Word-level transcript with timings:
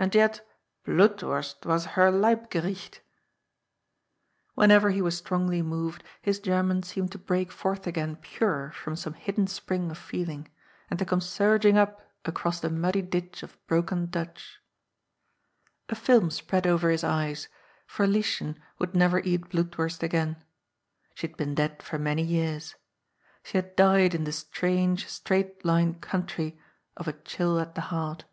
And 0.00 0.14
yet 0.14 0.40
Blutwurst 0.86 1.66
was 1.66 1.84
her 1.92 2.10
LeibgerichtJ' 2.10 3.00
Whenever 4.54 4.88
he 4.88 5.02
was 5.02 5.18
strongly 5.18 5.60
moved, 5.60 6.02
his 6.22 6.40
German 6.40 6.82
seemed 6.82 7.12
to 7.12 7.18
break 7.18 7.52
forth 7.52 7.86
again 7.86 8.16
purer 8.16 8.70
from 8.70 8.96
some 8.96 9.12
hidden 9.12 9.46
spring 9.46 9.90
of 9.90 9.98
feel 9.98 10.30
ing 10.30 10.48
and 10.88 10.98
to 10.98 11.04
come 11.04 11.20
surging 11.20 11.76
up 11.76 12.00
across 12.24 12.60
the 12.60 12.70
muddy 12.70 13.02
ditch 13.02 13.42
of 13.42 13.58
broken 13.66 14.06
Dutch. 14.06 14.60
A 15.90 15.94
film 15.94 16.30
spread 16.30 16.66
over 16.66 16.88
his 16.88 17.04
eyes, 17.04 17.48
for 17.86 18.06
Lieschen 18.06 18.56
would 18.78 18.94
never 18.94 19.18
eat 19.20 19.50
Blutwurst 19.50 20.02
again. 20.02 20.42
She 21.14 21.26
had 21.26 21.36
been 21.36 21.54
dead 21.54 21.82
for 21.82 21.98
many 21.98 22.22
years. 22.22 22.74
She 23.44 23.58
had 23.58 23.76
died 23.76 24.14
in 24.14 24.24
the 24.24 24.32
strange, 24.32 25.08
straight 25.10 25.62
lined 25.62 26.00
country, 26.00 26.58
of 26.96 27.06
a 27.06 27.12
chill 27.12 27.60
at 27.60 27.74
the 27.74 27.82
heart. 27.92 28.24